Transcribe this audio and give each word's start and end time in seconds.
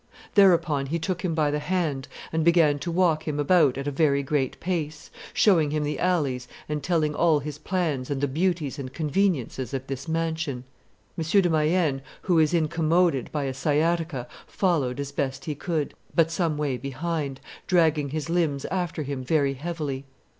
Thereupon 0.33 0.87
he 0.87 0.97
took 0.97 1.23
him 1.23 1.35
by 1.35 1.51
the 1.51 1.59
hand 1.59 2.07
and 2.33 2.43
began 2.43 2.79
to 2.79 2.91
walk 2.91 3.27
him 3.27 3.39
about 3.39 3.77
at 3.77 3.85
a 3.85 3.91
very 3.91 4.23
great 4.23 4.59
pace, 4.59 5.11
showing 5.31 5.69
him 5.69 5.83
the 5.83 5.99
alleys 5.99 6.47
and 6.67 6.81
telling 6.81 7.13
all 7.13 7.37
his 7.37 7.59
plans 7.59 8.09
and 8.09 8.19
the 8.19 8.27
beauties 8.27 8.79
and 8.79 8.91
conveniences 8.91 9.75
of 9.75 9.85
this 9.85 10.07
mansion. 10.07 10.63
M. 11.19 11.23
de 11.23 11.47
Mayenne, 11.47 12.01
who 12.23 12.33
was 12.33 12.51
incommoded 12.51 13.31
by 13.31 13.43
a 13.43 13.53
sciatica, 13.53 14.27
followed 14.47 14.99
as 14.99 15.11
best 15.11 15.45
he 15.45 15.53
could, 15.53 15.93
but 16.15 16.31
some 16.31 16.57
way 16.57 16.77
behind, 16.77 17.39
dragging 17.67 18.09
his 18.09 18.27
limbs 18.27 18.65
after 18.71 19.03
him 19.03 19.23
very 19.23 19.53
heavily. 19.53 20.05